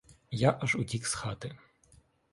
Я 0.43 0.57
аж 0.61 0.75
утік 0.75 1.07
з 1.07 1.13
хати. 1.13 1.57